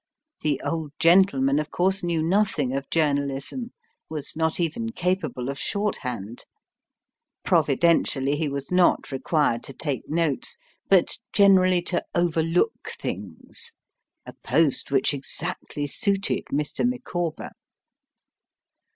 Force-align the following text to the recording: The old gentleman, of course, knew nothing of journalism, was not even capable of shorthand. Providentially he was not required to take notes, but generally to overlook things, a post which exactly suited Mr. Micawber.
The 0.41 0.59
old 0.65 0.93
gentleman, 0.97 1.59
of 1.59 1.69
course, 1.69 2.01
knew 2.03 2.23
nothing 2.23 2.73
of 2.75 2.89
journalism, 2.89 3.71
was 4.09 4.35
not 4.35 4.59
even 4.59 4.89
capable 4.89 5.47
of 5.47 5.59
shorthand. 5.59 6.43
Providentially 7.45 8.35
he 8.35 8.49
was 8.49 8.71
not 8.71 9.11
required 9.11 9.61
to 9.65 9.73
take 9.73 10.09
notes, 10.09 10.57
but 10.89 11.19
generally 11.33 11.83
to 11.83 12.03
overlook 12.15 12.89
things, 12.99 13.73
a 14.25 14.33
post 14.43 14.89
which 14.89 15.13
exactly 15.13 15.85
suited 15.85 16.45
Mr. 16.51 16.83
Micawber. 16.83 17.51